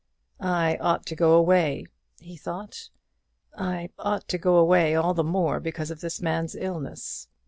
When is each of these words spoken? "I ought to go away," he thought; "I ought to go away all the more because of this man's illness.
"I 0.39 0.77
ought 0.77 1.05
to 1.05 1.15
go 1.15 1.33
away," 1.33 1.85
he 2.19 2.35
thought; 2.35 2.89
"I 3.55 3.91
ought 3.99 4.27
to 4.29 4.39
go 4.39 4.55
away 4.55 4.95
all 4.95 5.13
the 5.13 5.23
more 5.23 5.59
because 5.59 5.91
of 5.91 6.01
this 6.01 6.19
man's 6.19 6.55
illness. 6.55 7.27